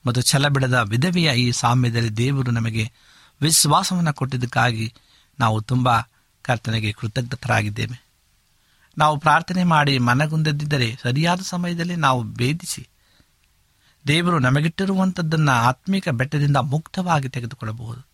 ಮತ್ತು 0.05 0.21
ಛಲಬಿಡದ 0.21 0.73
ವಿಧವೆಯ 0.73 1.33
ಈ 1.35 1.51
ಸಾಮ್ಯದಲ್ಲಿ 1.51 2.09
ದೇವರು 2.09 2.51
ನಮಗೆ 2.51 2.91
ವಿಶ್ವಾಸವನ್ನು 3.41 4.13
ಕೊಟ್ಟಿದ್ದಕ್ಕಾಗಿ 4.13 4.93
ನಾವು 5.39 5.61
ತುಂಬ 5.61 5.89
ಕರ್ತನೆಗೆ 6.41 6.91
ಕೃತಜ್ಞತರಾಗಿದ್ದೇವೆ. 6.91 8.07
ನಾವು 8.97 9.19
ಪ್ರಾರ್ಥನೆ 9.19 9.63
ಮಾಡಿ 9.63 9.99
ಮನಗುಂದದಿದ್ದರೆ 9.99 10.97
ಸರಿಯಾದ 11.03 11.39
ಸಮಯದಲ್ಲಿ 11.43 11.95
ನಾವು 11.95 12.23
ಭೇದಿಸಿ 12.23 12.87
ದೇವರು 14.07 14.39
ನಮಗಿಟ್ಟಿರುವಂಥದ್ದನ್ನು 14.39 15.51
ಆತ್ಮಿಕ 15.51 16.09
ಬೆಟ್ಟದಿಂದ 16.09 16.57
ಮುಕ್ತವಾಗಿ 16.57 17.29
ತೆಗೆದುಕೊಳ್ಳಬಹುದು. 17.29 18.07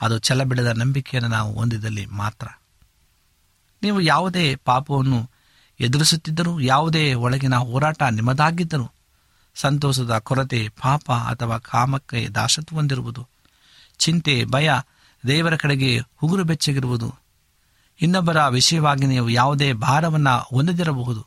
ಅದು 0.00 0.18
ಛಲಬಿಡದ 0.18 0.66
ನಂಬಿಕೆಯನ್ನು 0.66 1.28
ನಾವು 1.28 1.54
ಹೊಂದಿದಲ್ಲಿ 1.54 2.06
ಮಾತ್ರ. 2.06 2.46
ನೀವು 3.82 4.00
ಯಾವುದೇ 4.00 4.54
ಪಾಪವನ್ನು 4.54 5.30
ಎದುರಿಸುತ್ತಿದ್ದರೂ 5.80 6.60
ಯಾವುದೇ 6.60 7.14
ಒಳಗಿನ 7.14 7.56
ಹೋರಾಟ 7.56 8.02
ನಿಮ್ಮದಾಗಿದ್ದರು 8.02 8.92
ಸಂತೋಷದ 9.54 10.18
ಕೊರತೆ 10.18 10.68
ಪಾಪ 10.68 11.12
ಅಥವಾ 11.12 11.58
ಕಾಮಕ್ಕೆ 11.58 12.28
ದಾಸತ್ವ 12.28 12.76
ಹೊಂದಿರುವುದು. 12.76 13.28
ಚಿಂತೆ, 13.98 14.44
ಭಯ 14.44 14.70
ದೇವರ 15.26 15.56
ಕಡೆಗೆ 15.56 16.00
ಉಗುರು 16.22 16.44
ಬೆಚ್ಚಗಿರುವುದು. 16.44 17.14
ಇನ್ನೊಬ್ಬರ 18.00 18.46
ವಿಷಯವಾಗಿ 18.46 19.06
ನೀವು 19.06 19.30
ಯಾವುದೇ 19.30 19.72
ಭಾರವನ್ನು 19.72 20.38
ಹೊಂದದಿರಬಹುದು 20.38 21.26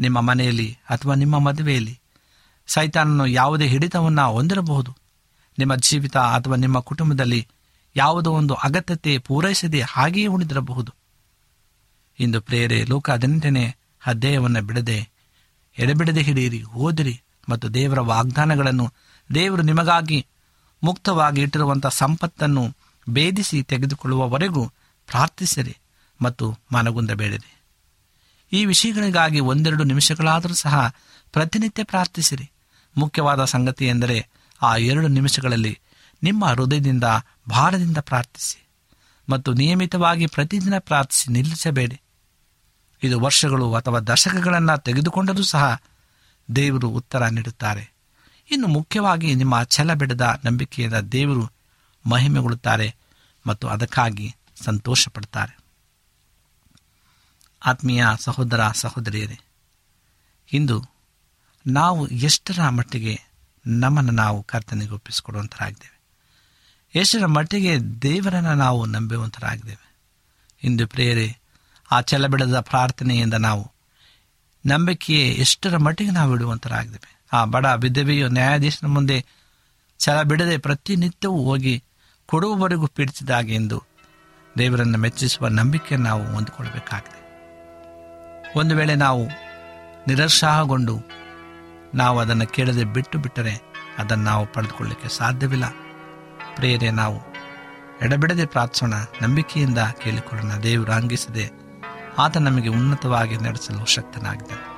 ನಿಮ್ಮ 0.00 0.20
ಮನೆಯಲ್ಲಿ 0.20 0.78
ಅಥವಾ 0.90 1.14
ನಿಮ್ಮ 1.14 1.38
ಮದುವೆಯಲ್ಲಿ 1.38 2.00
ಸೈತಾನನು 2.66 3.26
ಯಾವುದೇ 3.26 3.66
ಹಿಡಿತವನ್ನು 3.66 4.32
ಹೊಂದಿರಬಹುದು. 4.32 4.96
ನಿಮ್ಮ 5.58 5.76
ಜೀವಿತ 5.76 6.16
ಅಥವಾ 6.16 6.56
ನಿಮ್ಮ 6.56 6.80
ಕುಟುಂಬದಲ್ಲಿ 6.80 7.48
ಯಾವುದೋ 7.96 8.32
ಒಂದು 8.32 8.54
ಅಗತ್ಯತೆ 8.54 9.18
ಪೂರೈಸದೆ 9.18 9.80
ಹಾಗೆಯೇ 9.80 10.26
ಉಳಿದಿರಬಹುದು. 10.26 11.01
ಇಂದು 12.20 12.40
ಪ್ರೇರೆ 12.40 12.84
ಲೋಕ 12.84 13.10
ಹದಿನೆಂಟನೇ 13.10 13.74
ಅಧ್ಯಾಯವನ್ನು 14.06 14.62
ಬಿಡದೆ 14.62 15.08
ಎಡೆಬಿಡದೆ 15.78 16.22
ಹಿಡಿಯಿರಿ 16.22 16.62
ಓದಿರಿ 16.62 17.20
ಮತ್ತು 17.48 17.74
ದೇವರ 17.74 18.00
ವಾಗ್ದಾನಗಳನ್ನು 18.00 18.92
ದೇವರು 19.34 19.62
ನಿಮಗಾಗಿ 19.62 20.26
ಮುಕ್ತವಾಗಿ 20.82 21.40
ಇಟ್ಟಿರುವಂಥ 21.40 21.86
ಸಂಪತ್ತನ್ನು 21.86 22.76
ಭೇದಿಸಿ 23.08 23.62
ತೆಗೆದುಕೊಳ್ಳುವವರೆಗೂ 23.62 24.68
ಪ್ರಾರ್ಥಿಸಿರಿ 25.06 25.76
ಮತ್ತು 26.22 26.58
ಮನಗುಂದಬೇಡಿರಿ 26.72 27.58
ಈ 28.52 28.64
ವಿಷಯಗಳಿಗಾಗಿ 28.64 29.40
ಒಂದೆರಡು 29.40 29.84
ನಿಮಿಷಗಳಾದರೂ 29.84 30.54
ಸಹ 30.54 30.94
ಪ್ರತಿನಿತ್ಯ 31.32 31.84
ಪ್ರಾರ್ಥಿಸಿರಿ. 31.84 32.50
ಮುಖ್ಯವಾದ 32.98 33.44
ಸಂಗತಿ 33.44 33.86
ಎಂದರೆ 33.86 34.28
ಆ 34.62 34.76
ಎರಡು 34.76 35.08
ನಿಮಿಷಗಳಲ್ಲಿ 35.08 35.78
ನಿಮ್ಮ 36.22 36.46
ಹೃದಯದಿಂದ 36.46 37.04
ಭಾರದಿಂದ 37.48 37.98
ಪ್ರಾರ್ಥಿಸಿ. 37.98 38.61
ಮತ್ತು 39.28 39.52
ನಿಯಮಿತವಾಗಿ 39.52 40.26
ಪ್ರತಿದಿನ 40.26 40.78
ಪ್ರಾರ್ಥಿಸಿ 40.78 41.32
ನಿಲ್ಲಿಸಬೇಡಿ. 41.32 42.00
ಇದು 43.02 43.20
ವರ್ಷಗಳು 43.20 43.74
ಅಥವಾ 43.74 43.98
ದಶಕಗಳನ್ನು 43.98 44.82
ತೆಗೆದುಕೊಂಡರೂ 44.82 45.42
ಸಹ 45.42 45.82
ದೇವರು 46.56 46.88
ಉತ್ತರ 46.88 47.26
ನೀಡುತ್ತಾರೆ. 47.26 47.92
ಇನ್ನು 48.50 48.68
ಮುಖ್ಯವಾಗಿ 48.68 49.34
ನಿಮ್ಮ 49.34 49.62
ಛಲ 49.62 49.94
ಬಿಡದ 49.94 50.40
ನಂಬಿಕೆಯಿಂದ 50.44 50.94
ದೇವರು 50.94 51.50
ಮಹಿಮೆಗೊಳ್ಳುತ್ತಾರೆ 52.06 52.94
ಮತ್ತು 53.46 53.68
ಅದಕ್ಕಾಗಿ 53.68 54.34
ಸಂತೋಷ 54.64 55.08
ಪಡ್ತಾರೆ 55.08 55.58
ಆತ್ಮೀಯ 57.66 58.04
ಸಹೋದರ 58.20 58.60
ಸಹೋದರಿಯರೇ, 58.74 59.38
ಇಂದು 60.52 60.84
ನಾವು 61.66 62.08
ಎಷ್ಟರ 62.08 62.68
ಮಟ್ಟಿಗೆ 62.68 63.20
ನಮ್ಮನ್ನು 63.66 64.12
ನಾವು 64.12 64.42
ಕರ್ತನೆಗೆ 64.42 64.90
ಒಪ್ಪಿಸಿಕೊಡುವಂತರಾಗಿದ್ದೇವೆ. 64.90 66.01
ಎಷ್ಟರ 66.94 67.26
ಮಟ್ಟಿಗೆ 67.26 67.78
ದೇವರನ್ನು 68.02 68.54
ನಾವು 68.54 68.86
ನಂಬುವಂತರಾಗಿದ್ದೇವೆ. 68.86 69.94
ಇಂದು 70.62 70.86
ಪ್ರೇರೆ 70.86 71.40
ಆ 71.90 72.00
ಛಲಬಿಡದ 72.00 72.60
ಪ್ರಾರ್ಥನೆಯಿಂದ 72.60 73.34
ನಾವು 73.34 73.72
ನಂಬಿಕೆ 74.66 75.28
ಎಷ್ಟರ 75.28 75.76
ಮಟ್ಟಿಗೆ 75.76 76.10
ನಾವು 76.10 76.34
ಇಡುವಂತರಾಗಿದ್ದೇವೆ. 76.34 77.26
ಆ 77.32 77.44
ಬಡ 77.44 77.66
ವಿಧವೆಯು 77.76 78.28
ನ್ಯಾಯಾಧೀಶನ 78.28 78.86
ಮುಂದೆ 78.86 79.24
ಛಲ 79.98 80.22
ಬಿಡದೆ 80.22 80.58
ಪ್ರತಿನಿತ್ಯವೂ 80.58 81.44
ಹೋಗಿ 81.44 81.84
ಕೊಡುವವರೆಗೂ 82.26 82.86
ಪೀಡಿಸಿದಾಗೆ 82.86 83.54
ಎಂದು 83.54 83.82
ದೇವರನ್ನು 84.58 84.98
ಮೆಚ್ಚಿಸುವ 84.98 85.48
ನಂಬಿಕೆ 85.48 85.96
ನಾವು 85.96 86.32
ಹೊಂದಿಕೊಳ್ಳಬೇಕಾಗಿದೆ. 86.32 87.22
ಒಂದು 88.58 88.76
ವೇಳೆ 88.76 88.94
ನಾವು 88.94 89.26
ನಿರುತ್ಸಾಹಗೊಂಡು 90.08 91.00
ನಾವು 91.94 92.18
ಅದನ್ನು 92.18 92.46
ಕೇಳದೆ 92.46 92.84
ಬಿಟ್ಟು 92.84 93.18
ಬಿಟ್ಟರೆ 93.18 93.60
ಅದನ್ನು 93.98 94.24
ನಾವು 94.24 94.52
ಪಡೆದುಕೊಳ್ಳಲಿಕ್ಕೆ 94.52 95.08
ಸಾಧ್ಯವಿಲ್ಲ. 95.08 95.64
ಪ್ರೇರೆ 96.56 96.90
ನಾವು 96.90 97.32
ಎಡಬಿಡದೆ 98.02 98.46
ಪ್ರಾರ್ಥಿಸೋಣ, 98.46 98.94
ನಂಬಿಕೆಯಿಂದ 99.22 99.78
ಕೇಳಿಕೊಳ್ಳೋಣ. 99.78 100.52
ದೇವರು 100.62 100.92
ಅಂಗಿಸದೆ 100.92 101.50
ಆತ 102.18 102.36
ನಮಗೆ 102.36 102.68
ಉನ್ನತವಾಗಿ 102.68 103.36
ನಡೆಸಲು 103.36 103.84
ಶಕ್ತನಾಗಿದೆ 103.84 104.72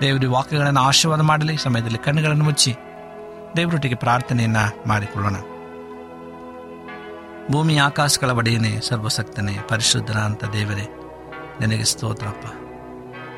ದೇವರ 0.00 0.24
ವಾಕ್ಯಗಳನ್ನು 0.28 0.80
ಆಶೀರ್ವಾದ 0.80 1.20
ಮಾಡಲಿ 1.20 1.56
ಸಮಯದಲ್ಲಿ 1.56 1.98
ಕಣ್ಣುಗಳನ್ನು 1.98 2.44
ಮುಚ್ಚಿ 2.44 2.76
ದೇವರೊಟ್ಟಿಗೆ 3.56 3.94
ಪ್ರಾರ್ಥನೆಯನ್ನ 3.94 4.56
ಮಾಡಿಕೊಳ್ಳೋಣ. 4.86 5.36
ಭೂಮಿ 7.52 7.76
ಆಕಾಶಗಳ 7.76 8.30
ಒಡೆಯನೇ 8.30 8.80
ಸರ್ವಸಕ್ತನೇ 8.80 9.58
ಪರಿಶುದ್ಧನ 9.68 10.18
ಅಂತ 10.18 10.44
ದೇವರೇ, 10.44 10.88
ನಿನಗೆ 11.60 11.84
ಸ್ತೋತ್ರಪ್ಪ 11.84 12.46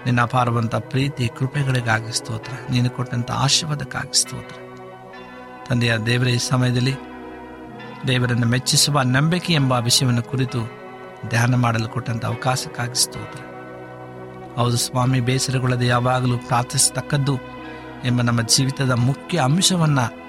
ನಿನ್ನ 0.05 0.21
ಅಪಾರವಂತ 0.21 0.75
ಪ್ರೀತಿ, 0.75 1.29
ಕೃಪೆಗಳಿಗಾಗಿ 1.39 2.13
ಸ್ತೋತ್ರ. 2.13 2.53
ನೀನು 2.71 2.91
ಕೊಟ್ಟಂತ 2.91 3.31
ಆಶೀರ್ವಾದಕ್ಕಾಗಿ 3.31 4.21
ಸ್ತೋತ್ರ. 4.21 4.57
ತಂದೆಯ 5.69 5.99
ದೇವರೇ, 5.99 6.33
ಈ 6.33 6.39
ಸಮಯದಲ್ಲಿ 6.39 7.10
ದೇವರನ್ನು 8.07 8.47
ಮೆಚ್ಚಿಸುವ 8.47 9.03
ನಂಬಿಕೆ 9.03 9.55
ಎಂಬ 9.55 9.73
ವಿಷಯವನ್ನು 9.73 10.23
ಕುರಿತು 10.23 10.59
ಧ್ಯಾನ 11.29 11.55
ಮಾಡಲು 11.55 11.89
ಕೊಟ್ಟಂತ 11.89 12.27
ಅವಕಾಶಕ್ಕಾಗಿ 12.27 13.03
ಸ್ತೋತ್ರ. 13.03 13.41
ಹೌದು 14.57 14.77
ಸ್ವಾಮಿ, 14.77 15.21
ಬೇಸರಗೊಳ್ಳದೆ 15.21 15.87
ಯಾವಾಗಲೂ 15.87 16.39
ಪ್ರಾರ್ಥಿಸತಕ್ಕದ್ದು 16.39 17.39
ಎಂಬ 18.05 18.23
ನಮ್ಮ 18.23 18.43
ಜೀವಿತದ 18.43 18.91
ಮುಖ್ಯ 18.91 19.39
ಅಂಶವನ್ನು 19.39 20.21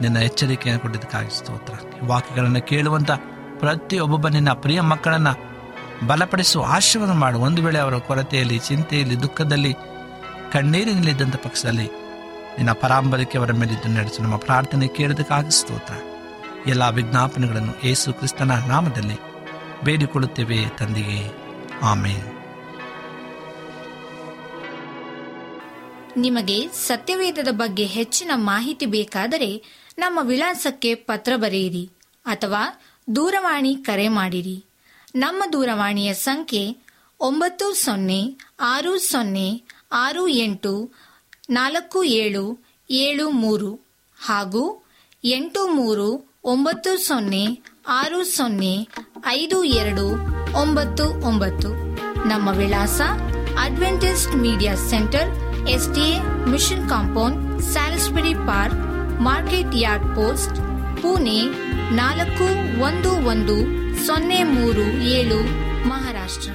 ನಿನ್ನ 0.00 0.16
ಎಚ್ಚರಿಕೆಯನ್ನು 0.16 0.82
ಕೊಟ್ಟಿದ್ದಕ್ಕಾಗಿ 0.82 1.38
ಸ್ತೋತ್ರ. 1.38 1.74
ವಾಕ್ಯಗಳನ್ನು 2.04 2.62
ಕೇಳುವಂಥ 2.62 3.10
ಪ್ರತಿಯೊಬ್ಬೊಬ್ಬ 3.58 4.28
ನಿನ್ನ 4.28 4.52
ಪ್ರಿಯ 4.52 4.80
ಮಕ್ಕಳನ್ನು 4.80 5.56
ಬಲಪಡಿಸುವ 6.06 6.64
ಆಶೀರ್ವಾದ 6.68 7.10
ಮಾಡು. 7.10 7.38
ಒಂದು 7.38 7.62
ವೇಳೆ 7.62 7.78
ಅವರ 7.78 7.98
ಕೊರತೆಯಲ್ಲಿ, 7.98 8.58
ಚಿಂತೆಯಲ್ಲಿ, 8.58 9.22
ದುಃಖದಲ್ಲಿ 9.22 9.74
ಕಣ್ಣೀರಿನಲ್ಲಿದ್ದಂಥ 10.52 11.36
ಪಕ್ಷದಲ್ಲಿ 11.36 11.86
ನಿನ್ನ 12.56 12.72
ಪರಾಂಬರಿಕೆ 12.72 13.38
ಅವರ 13.38 13.52
ಮೇಲಿದ್ದು 13.52 13.88
ನಡೆಸು. 13.88 14.22
ನಮ್ಮ 14.22 14.36
ಪ್ರಾರ್ಥನೆ 14.36 14.88
ಕೇಳೋದಕ್ಕಾಗಿ 14.88 15.50
ಸ್ತೋತ್ರ. 15.50 15.94
ಎಲ್ಲ 16.66 16.88
ವಿಜ್ಞಾಪನೆಗಳನ್ನು 16.88 17.86
ಯೇಸು 17.86 18.12
ಕ್ರಿಸ್ತನ 18.12 18.50
ನಾಮದಲ್ಲಿ 18.50 19.14
ಬೇಡಿಕೊಳ್ಳುತ್ತೇವೆ 19.84 20.68
ತಂದೆಯೇ. 20.78 21.32
ಆಮೇಲೆ 21.82 22.36
ನಿಮಗೆ 26.16 26.68
ಸತ್ಯವೇದದ 26.68 27.48
ಬಗ್ಗೆ 27.50 27.86
ಹೆಚ್ಚಿನ 27.86 28.30
ಮಾಹಿತಿ 28.34 28.86
ಬೇಕಾದರೆ 28.86 29.64
ನಮ್ಮ 29.98 30.18
ವಿಳಾಸಕ್ಕೆ 30.22 30.94
ಪತ್ರ 30.94 31.32
ಬರೆಯಿರಿ 31.36 31.90
ಅಥವಾ 32.26 32.82
ದೂರವಾಣಿ 33.16 33.76
ಕರೆ 33.76 34.08
ಮಾಡಿರಿ. 34.08 34.64
ನಮ್ಮ 35.14 35.44
ದೂರವಾಣಿಯ 35.52 36.14
ಸಂಖ್ಯೆ 36.14 36.76
ಒಂಬತ್ತು 37.20 37.74
ಸೊನ್ನೆ 37.74 38.36
ಆರು 38.60 38.98
ಸೊನ್ನೆ 38.98 39.62
ಆರು 39.92 40.28
ಎಂಟು 40.28 40.90
ನಾಲ್ಕು 41.50 42.04
ಏಳು 42.04 42.58
ಏಳು 42.90 43.30
ಮೂರು 43.30 43.74
ಹಾಗೂ 44.20 44.84
ಎಂಟು 45.24 45.68
ಮೂರು 45.68 46.35
ಒಂಬತ್ತು 46.48 47.06
ಸೊನ್ನೆ 47.06 47.62
ಆರು 47.88 48.24
ಸೊನ್ನೆ 48.24 48.88
ಐದು 49.26 49.64
ಎರಡು 49.64 50.04
ಒಂಬತ್ತು 50.60 51.04
ಒಂಬತ್ತು. 51.04 51.68
ನಮ್ಮ 52.28 52.48
ವಿಳಾಸ 52.48 53.00
Adventist 53.60 54.36
media 54.36 54.74
centre 54.74 55.30
S D A 55.68 56.20
mission 56.44 56.88
compound, 56.88 57.62
Salisbury 57.62 58.34
Park, 58.34 58.78
market 59.20 59.74
yard 59.74 60.04
post, 60.04 60.56
Pune 61.02 61.38
ನಾಲ್ಕು 61.96 62.46
ಒಂದು 62.80 63.10
ಒಂದು 63.10 63.56
ಸೊನ್ನೆ 64.06 64.42
ಮೂರು 64.42 64.86
ಏಳು, 65.02 65.40
ಮಹಾರಾಷ್ಟ್ರ. 65.88 66.50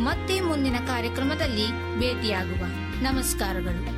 ಮತ್ತೆ 0.00 0.40
ಮುಂದಿನ 0.40 0.76
ಕಾರ್ಯಕ್ರಮದಲ್ಲಿ 0.86 1.68
ಭೇಟಿಯಾಗುವ. 1.98 2.64
ನಮಸ್ಕಾರಗಳು. 3.02 3.96